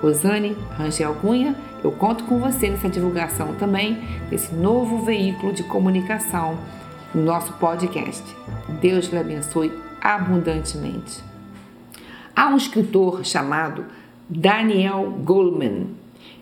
Rosane 0.00 0.56
Rangel 0.76 1.14
Cunha, 1.16 1.56
eu 1.82 1.90
conto 1.92 2.24
com 2.24 2.38
você 2.38 2.70
nessa 2.70 2.88
divulgação 2.88 3.54
também 3.54 3.98
desse 4.30 4.54
novo 4.54 5.04
veículo 5.04 5.52
de 5.52 5.62
comunicação 5.64 6.58
no 7.14 7.22
nosso 7.22 7.52
podcast. 7.54 8.22
Deus 8.80 9.06
lhe 9.06 9.18
abençoe 9.18 9.72
abundantemente. 10.00 11.22
Há 12.34 12.48
um 12.48 12.56
escritor 12.56 13.24
chamado 13.24 13.84
Daniel 14.28 15.10
Goleman. 15.24 15.88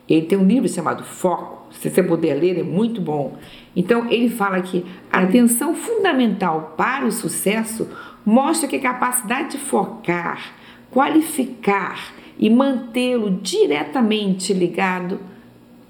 Ele 0.08 0.26
tem 0.26 0.38
um 0.38 0.46
livro 0.46 0.68
chamado 0.68 1.02
Foco. 1.02 1.72
Se 1.72 1.90
você 1.90 2.02
puder 2.02 2.34
ler, 2.34 2.58
é 2.58 2.62
muito 2.62 3.00
bom. 3.00 3.36
Então, 3.74 4.10
ele 4.10 4.28
fala 4.28 4.60
que 4.60 4.84
a 5.10 5.20
atenção 5.20 5.74
fundamental 5.74 6.74
para 6.76 7.06
o 7.06 7.12
sucesso 7.12 7.88
mostra 8.24 8.68
que 8.68 8.76
a 8.76 8.80
capacidade 8.80 9.52
de 9.52 9.58
focar, 9.58 10.52
qualificar 10.90 12.12
e 12.38 12.50
mantê-lo 12.50 13.30
diretamente 13.30 14.52
ligado, 14.52 15.18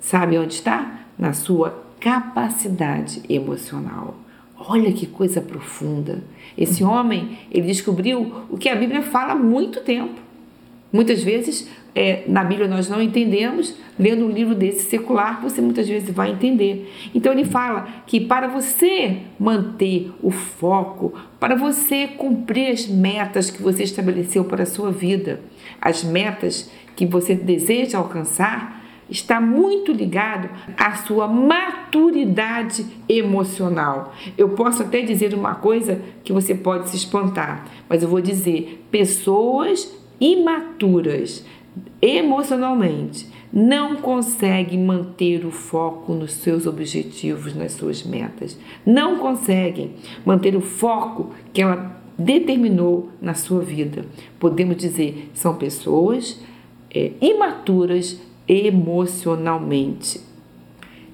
sabe 0.01 0.39
onde 0.39 0.55
está? 0.55 1.01
Na 1.19 1.33
sua 1.33 1.85
capacidade 2.01 3.23
emocional. 3.29 4.17
Olha 4.59 4.93
que 4.93 5.07
coisa 5.07 5.41
profunda. 5.41 6.23
Esse 6.57 6.83
homem, 6.83 7.39
ele 7.51 7.67
descobriu 7.67 8.45
o 8.49 8.57
que 8.57 8.69
a 8.69 8.77
Bíblia 8.77 9.03
fala 9.03 9.33
há 9.33 9.37
muito 9.37 9.81
tempo. 9.81 10.26
Muitas 10.97 11.23
vezes, 11.23 11.69
é, 11.95 12.23
na 12.27 12.43
Bíblia 12.43 12.67
nós 12.67 12.89
não 12.89 13.03
entendemos, 13.03 13.77
lendo 13.99 14.25
um 14.25 14.31
livro 14.31 14.55
desse 14.55 14.89
secular, 14.89 15.43
você 15.43 15.61
muitas 15.61 15.87
vezes 15.87 16.09
vai 16.09 16.31
entender. 16.31 16.91
Então 17.15 17.31
ele 17.33 17.45
fala 17.45 17.87
que 18.07 18.19
para 18.19 18.49
você 18.49 19.19
manter 19.39 20.11
o 20.23 20.31
foco, 20.31 21.13
para 21.39 21.55
você 21.55 22.07
cumprir 22.07 22.73
as 22.73 22.87
metas 22.87 23.51
que 23.51 23.63
você 23.63 23.83
estabeleceu 23.83 24.43
para 24.47 24.63
a 24.63 24.67
sua 24.67 24.91
vida, 24.91 25.43
as 25.79 26.03
metas 26.03 26.71
que 26.97 27.05
você 27.05 27.35
deseja 27.35 27.99
alcançar, 27.99 28.83
está 29.11 29.39
muito 29.39 29.93
ligado 29.93 30.49
à 30.79 30.95
sua 30.95 31.29
maturidade 31.29 32.87
emocional. 33.07 34.15
Eu 34.39 34.49
posso 34.49 34.83
até 34.83 35.03
dizer 35.03 35.35
uma 35.35 35.57
coisa 35.57 36.01
que 36.25 36.33
você 36.33 36.55
pode 36.55 36.89
se 36.89 36.97
espantar, 36.97 37.67
mas 37.87 38.03
eu 38.03 38.09
vou 38.09 38.23
dizer: 38.23 38.83
pessoas 38.91 40.06
imaturas 40.21 41.45
emocionalmente 42.01 43.29
não 43.53 43.97
conseguem 43.97 44.79
manter 44.79 45.47
o 45.47 45.51
foco 45.51 46.13
nos 46.13 46.33
seus 46.33 46.67
objetivos, 46.67 47.55
nas 47.55 47.73
suas 47.73 48.03
metas. 48.03 48.59
Não 48.85 49.19
conseguem 49.19 49.93
manter 50.25 50.55
o 50.55 50.61
foco 50.61 51.31
que 51.53 51.63
ela 51.63 52.03
determinou 52.19 53.09
na 53.21 53.35
sua 53.35 53.61
vida. 53.61 54.05
Podemos 54.39 54.77
dizer, 54.77 55.31
são 55.35 55.57
pessoas 55.57 56.41
é, 56.95 57.13
imaturas 57.21 58.21
emocionalmente. 58.49 60.21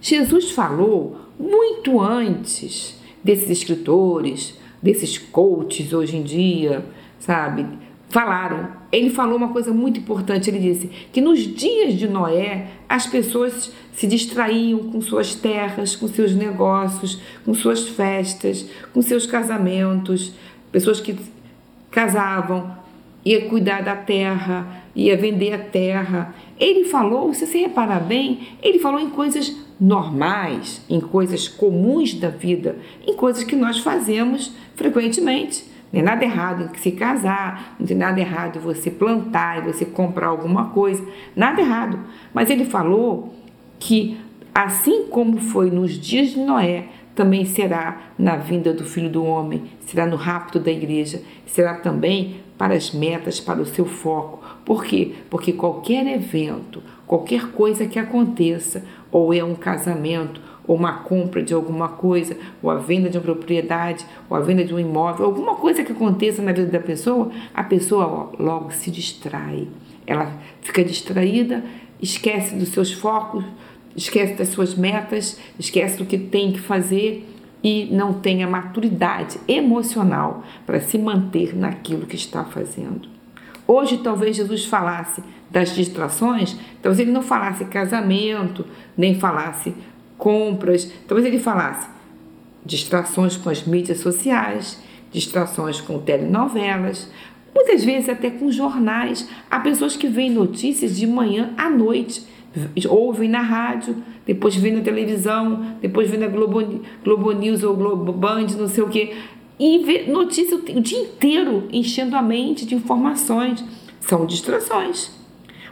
Jesus 0.00 0.50
falou 0.50 1.16
muito 1.39 2.00
antes 2.00 3.00
desses 3.22 3.50
escritores, 3.50 4.59
desses 4.83 5.16
coaches 5.16 5.92
hoje 5.92 6.16
em 6.16 6.22
dia, 6.22 6.84
sabe? 7.19 7.66
Falaram. 8.12 8.68
Ele 8.92 9.08
falou 9.08 9.38
uma 9.38 9.48
coisa 9.48 9.72
muito 9.72 9.98
importante. 9.98 10.50
Ele 10.50 10.59
disse 10.59 10.91
que 11.10 11.19
nos 11.19 11.38
dias 11.41 11.94
de 11.94 12.06
Noé 12.06 12.66
as 12.87 13.06
pessoas 13.06 13.72
se 13.94 14.06
distraíam 14.06 14.81
com 14.91 15.00
suas 15.00 15.34
terras, 15.34 15.97
com 15.97 16.06
seus 16.06 16.34
negócios, 16.34 17.19
com 17.42 17.54
suas 17.54 17.88
festas, 17.88 18.69
com 18.92 19.00
seus 19.00 19.25
casamentos. 19.25 20.34
Pessoas 20.70 21.00
que 21.00 21.16
casavam, 21.91 22.76
ia 23.25 23.48
cuidar 23.48 23.82
da 23.82 23.97
terra, 23.97 24.84
ia 24.94 25.16
vender 25.16 25.54
a 25.54 25.58
terra. 25.58 26.34
Ele 26.60 26.84
falou, 26.84 27.32
se 27.32 27.47
você 27.47 27.62
reparar 27.62 28.00
bem, 28.00 28.47
ele 28.62 28.78
falou 28.78 29.00
em 29.00 29.08
coisas 29.08 29.56
normais, 29.81 30.82
em 30.87 31.00
coisas 31.00 31.48
comuns 31.48 32.12
da 32.12 32.28
vida, 32.28 32.76
em 33.06 33.14
coisas 33.14 33.42
que 33.42 33.56
nós 33.56 33.78
fazemos 33.78 34.53
frequentemente. 34.76 35.72
Não 35.92 36.00
tem 36.00 36.03
nada 36.03 36.25
errado 36.25 36.70
em 36.72 36.78
se 36.78 36.92
casar, 36.92 37.76
não 37.78 37.86
tem 37.86 37.97
nada 37.97 38.19
errado 38.19 38.56
em 38.56 38.62
você 38.62 38.91
plantar 38.91 39.58
e 39.58 39.72
você 39.72 39.84
comprar 39.84 40.28
alguma 40.28 40.70
coisa, 40.70 41.06
nada 41.36 41.60
errado. 41.60 41.98
Mas 42.32 42.48
ele 42.48 42.64
falou 42.64 43.34
que 43.78 44.19
assim 44.54 45.06
como 45.08 45.38
foi 45.38 45.70
nos 45.70 45.92
dias 45.92 46.31
de 46.31 46.41
Noé, 46.41 46.86
também 47.14 47.44
será 47.44 48.12
na 48.19 48.36
vinda 48.36 48.72
do 48.72 48.84
Filho 48.84 49.10
do 49.10 49.22
Homem, 49.22 49.64
será 49.81 50.06
no 50.06 50.16
rapto 50.16 50.58
da 50.58 50.70
igreja, 50.70 51.20
será 51.47 51.75
também 51.75 52.41
para 52.56 52.75
as 52.75 52.91
metas, 52.91 53.38
para 53.38 53.60
o 53.60 53.66
seu 53.66 53.84
foco. 53.84 54.42
Por 54.64 54.84
quê? 54.84 55.12
Porque 55.28 55.52
qualquer 55.52 56.06
evento, 56.06 56.82
qualquer 57.06 57.50
coisa 57.52 57.86
que 57.86 57.98
aconteça, 57.98 58.84
ou 59.10 59.34
é 59.34 59.44
um 59.44 59.54
casamento, 59.54 60.41
ou 60.67 60.77
uma 60.77 60.95
compra 60.95 61.43
de 61.43 61.53
alguma 61.53 61.89
coisa, 61.89 62.37
ou 62.62 62.71
a 62.71 62.77
venda 62.77 63.11
de 63.11 63.19
uma 63.19 63.25
propriedade, 63.25 64.06
ou 64.28 64.37
a 64.37 64.41
venda 64.41 64.65
de 64.65 64.75
um 64.75 64.78
imóvel, 64.78 65.27
alguma 65.27 65.56
coisa 65.56 65.83
que 65.83 65.93
aconteça 65.93 66.41
na 66.43 66.53
vida 66.53 66.71
da 66.71 66.81
pessoa, 66.81 67.31
a 67.53 67.65
pessoa 67.65 68.33
logo 68.39 68.71
se 68.71 68.91
distrai. 68.91 69.69
Ela 70.06 70.33
fica 70.61 70.84
distraída, 70.84 71.65
esquece 72.00 72.55
dos 72.55 72.69
seus 72.69 72.93
focos, 72.93 73.45
esquece 73.97 74.34
das 74.34 74.49
suas 74.49 74.75
metas, 74.75 75.39
esquece 75.59 75.99
do 75.99 76.06
que 76.06 76.19
tem 76.19 76.53
que 76.53 76.61
fazer 76.61 77.29
e 77.62 77.89
não 77.93 78.12
tem 78.15 78.43
a 78.43 78.49
maturidade 78.49 79.39
emocional 79.47 80.43
para 80.67 80.81
se 80.81 80.99
manter 80.99 81.56
naquilo 81.56 82.06
que 82.06 82.17
está 82.17 82.44
fazendo. 82.44 83.09
Hoje, 83.67 83.99
talvez 83.99 84.37
Jesus 84.37 84.65
falasse 84.65 85.23
das 85.50 85.75
distrações, 85.75 86.56
talvez 86.83 86.99
ele 86.99 87.12
não 87.12 87.23
falasse 87.23 87.65
casamento, 87.67 88.67
nem 88.97 89.15
falasse 89.15 89.75
compras, 90.22 90.88
talvez 91.09 91.27
ele 91.27 91.41
falasse 91.41 91.88
distrações 92.65 93.37
com 93.37 93.50
as 93.50 93.65
mídias 93.65 93.99
sociais, 93.99 94.81
distrações 95.10 95.81
com 95.81 95.99
telenovelas, 95.99 97.10
muitas 97.53 97.84
vezes 97.84 98.09
até 98.09 98.31
com 98.31 98.49
jornais. 98.53 99.28
Há 99.50 99.59
pessoas 99.59 99.97
que 99.97 100.06
veem 100.06 100.31
notícias 100.31 100.97
de 100.97 101.09
manhã 101.09 101.53
à 101.56 101.69
noite 101.69 102.25
ouvem 102.88 103.28
na 103.28 103.41
rádio, 103.41 103.97
depois 104.25 104.55
vem 104.55 104.72
na 104.72 104.82
televisão, 104.82 105.75
depois 105.81 106.09
vem 106.09 106.21
na 106.21 106.28
Globo, 106.28 106.62
Globo 107.03 107.32
News 107.32 107.65
ou 107.65 107.75
Globo 107.75 108.12
Band, 108.12 108.47
não 108.56 108.69
sei 108.69 108.84
o 108.84 108.88
quê, 108.88 109.16
e 109.59 109.78
vê 109.78 110.05
notícia 110.06 110.56
o 110.56 110.81
dia 110.81 111.00
inteiro 111.00 111.66
enchendo 111.72 112.15
a 112.15 112.22
mente 112.22 112.65
de 112.65 112.77
informações. 112.77 113.65
São 114.00 114.25
distrações. 114.25 115.22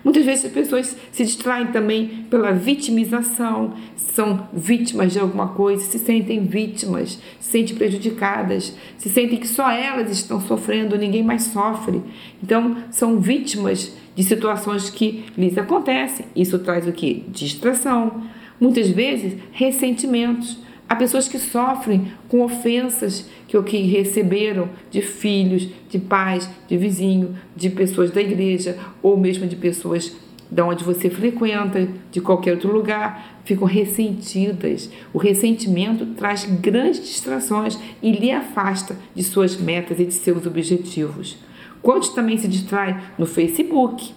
Muitas 0.03 0.25
vezes 0.25 0.47
as 0.47 0.53
pessoas 0.53 0.97
se 1.13 1.25
distraem 1.25 1.69
também 1.69 2.25
pela 2.31 2.53
vitimização, 2.53 3.75
são 3.97 4.49
vítimas 4.53 5.13
de 5.13 5.19
alguma 5.19 5.49
coisa, 5.49 5.85
se 5.85 5.99
sentem 5.99 6.45
vítimas, 6.45 7.21
se 7.39 7.51
sentem 7.51 7.77
prejudicadas, 7.77 8.77
se 8.99 9.09
sentem 9.09 9.39
que 9.39 9.49
só 9.49 9.71
elas 9.71 10.11
estão 10.11 10.41
sofrendo, 10.41 10.97
ninguém 10.97 11.23
mais 11.23 11.45
sofre. 11.45 12.03
Então, 12.43 12.77
são 12.91 13.21
vítimas 13.21 13.95
de 14.15 14.23
situações 14.25 14.91
que 14.91 15.25
lhes 15.37 15.57
acontecem. 15.57 16.27
Isso 16.35 16.59
traz 16.59 16.87
o 16.87 16.93
que? 16.93 17.25
Distração. 17.29 18.23
Muitas 18.61 18.89
vezes, 18.89 19.35
ressentimentos. 19.53 20.59
Há 20.91 20.97
pessoas 20.97 21.29
que 21.29 21.39
sofrem 21.39 22.11
com 22.29 22.43
ofensas 22.43 23.31
que 23.47 23.63
que 23.63 23.83
receberam 23.83 24.69
de 24.91 25.01
filhos, 25.01 25.69
de 25.89 26.01
pais, 26.01 26.51
de 26.67 26.77
vizinho, 26.77 27.39
de 27.55 27.71
pessoas 27.71 28.11
da 28.11 28.21
igreja 28.21 28.77
ou 29.01 29.17
mesmo 29.17 29.47
de 29.47 29.55
pessoas 29.55 30.17
de 30.51 30.61
onde 30.61 30.83
você 30.83 31.09
frequenta, 31.09 31.87
de 32.11 32.21
qualquer 32.21 32.55
outro 32.55 32.73
lugar, 32.73 33.41
ficam 33.45 33.69
ressentidas. 33.69 34.91
O 35.13 35.19
ressentimento 35.19 36.07
traz 36.07 36.45
grandes 36.45 37.01
distrações 37.01 37.79
e 38.03 38.11
lhe 38.11 38.33
afasta 38.33 38.97
de 39.15 39.23
suas 39.23 39.57
metas 39.57 40.01
e 40.01 40.05
de 40.05 40.15
seus 40.15 40.45
objetivos. 40.45 41.39
Quantos 41.81 42.09
também 42.09 42.37
se 42.37 42.49
distraem 42.49 42.97
no 43.17 43.27
Facebook, 43.27 44.13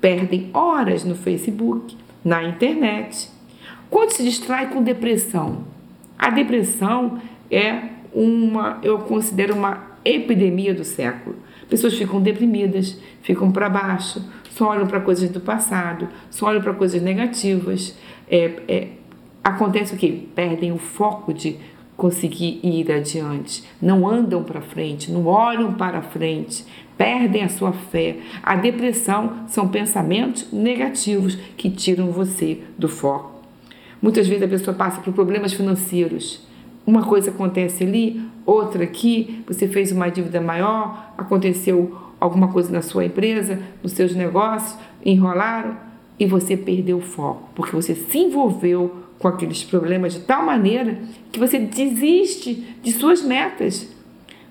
perdem 0.00 0.48
horas 0.54 1.04
no 1.04 1.14
Facebook, 1.14 1.94
na 2.24 2.42
internet. 2.44 3.28
Quantos 3.90 4.16
se 4.16 4.24
distraem 4.24 4.70
com 4.70 4.82
depressão? 4.82 5.73
A 6.18 6.30
depressão 6.30 7.20
é 7.50 7.82
uma, 8.12 8.78
eu 8.82 8.98
considero 9.00 9.54
uma 9.54 9.94
epidemia 10.04 10.74
do 10.74 10.84
século. 10.84 11.36
Pessoas 11.68 11.94
ficam 11.94 12.20
deprimidas, 12.20 12.98
ficam 13.22 13.50
para 13.50 13.68
baixo, 13.68 14.22
só 14.50 14.68
olham 14.68 14.86
para 14.86 15.00
coisas 15.00 15.30
do 15.30 15.40
passado, 15.40 16.08
só 16.30 16.46
olham 16.46 16.62
para 16.62 16.74
coisas 16.74 17.02
negativas, 17.02 17.96
é, 18.30 18.52
é, 18.68 18.88
acontece 19.42 19.94
o 19.94 19.96
que? 19.96 20.28
Perdem 20.34 20.72
o 20.72 20.78
foco 20.78 21.32
de 21.34 21.56
conseguir 21.96 22.60
ir 22.62 22.90
adiante, 22.92 23.64
não 23.80 24.08
andam 24.08 24.42
para 24.42 24.60
frente, 24.60 25.10
não 25.10 25.26
olham 25.26 25.74
para 25.74 26.02
frente, 26.02 26.64
perdem 26.96 27.42
a 27.42 27.48
sua 27.48 27.72
fé. 27.72 28.18
A 28.42 28.56
depressão 28.56 29.44
são 29.48 29.68
pensamentos 29.68 30.52
negativos 30.52 31.36
que 31.56 31.70
tiram 31.70 32.10
você 32.10 32.60
do 32.78 32.88
foco. 32.88 33.33
Muitas 34.04 34.28
vezes 34.28 34.42
a 34.42 34.48
pessoa 34.48 34.76
passa 34.76 35.00
por 35.00 35.14
problemas 35.14 35.54
financeiros. 35.54 36.46
Uma 36.86 37.04
coisa 37.04 37.30
acontece 37.30 37.84
ali, 37.84 38.20
outra 38.44 38.84
aqui, 38.84 39.42
você 39.46 39.66
fez 39.66 39.92
uma 39.92 40.10
dívida 40.10 40.42
maior, 40.42 41.14
aconteceu 41.16 41.96
alguma 42.20 42.48
coisa 42.48 42.70
na 42.70 42.82
sua 42.82 43.06
empresa, 43.06 43.62
nos 43.82 43.92
seus 43.92 44.14
negócios, 44.14 44.78
enrolaram 45.02 45.78
e 46.20 46.26
você 46.26 46.54
perdeu 46.54 46.98
o 46.98 47.00
foco, 47.00 47.48
porque 47.54 47.74
você 47.74 47.94
se 47.94 48.18
envolveu 48.18 48.94
com 49.18 49.26
aqueles 49.26 49.64
problemas 49.64 50.12
de 50.12 50.20
tal 50.20 50.44
maneira 50.44 50.98
que 51.32 51.40
você 51.40 51.58
desiste 51.58 52.62
de 52.82 52.92
suas 52.92 53.22
metas. 53.22 53.88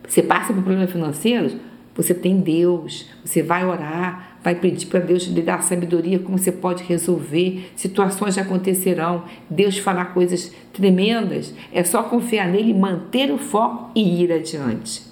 Você 0.08 0.24
passa 0.24 0.52
por 0.52 0.64
problemas 0.64 0.92
financeiros, 0.92 1.56
você 1.96 2.14
tem 2.14 2.40
Deus, 2.40 3.08
você 3.24 3.44
vai 3.44 3.66
orar, 3.66 4.38
vai 4.44 4.56
pedir 4.56 4.88
para 4.88 5.00
Deus 5.00 5.24
lhe 5.24 5.42
dar 5.42 5.62
sabedoria 5.64 6.20
como 6.20 6.38
você 6.38 6.52
pode 6.52 6.84
resolver, 6.84 7.72
situações 7.76 8.38
acontecerão, 8.38 9.24
Deus 9.50 9.78
fará 9.78 10.06
coisas 10.06 10.52
tremendas, 10.74 11.54
é 11.72 11.84
só 11.84 12.04
confiar 12.04 12.48
nele, 12.48 12.74
manter 12.74 13.32
o 13.32 13.38
foco 13.38 13.92
e 13.96 14.24
ir 14.24 14.32
adiante. 14.32 15.04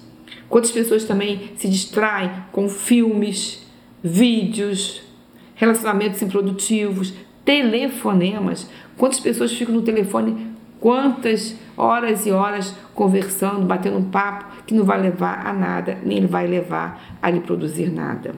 Quantas 0.48 0.70
pessoas 0.70 1.04
também 1.04 1.52
se 1.56 1.68
distraem 1.68 2.30
com 2.50 2.68
filmes, 2.68 3.66
vídeos, 4.02 5.02
relacionamentos 5.54 6.20
improdutivos, 6.20 7.14
telefonemas. 7.44 8.68
Quantas 8.96 9.20
pessoas 9.20 9.52
ficam 9.52 9.74
no 9.74 9.82
telefone 9.82 10.52
quantas 10.82 11.56
horas 11.76 12.26
e 12.26 12.32
horas 12.32 12.74
conversando, 12.92 13.64
batendo 13.64 13.98
um 13.98 14.10
papo 14.10 14.64
que 14.66 14.74
não 14.74 14.84
vai 14.84 15.00
levar 15.00 15.46
a 15.46 15.52
nada, 15.52 15.96
nem 16.04 16.26
vai 16.26 16.48
levar 16.48 17.00
a 17.22 17.30
lhe 17.30 17.38
produzir 17.38 17.88
nada. 17.88 18.34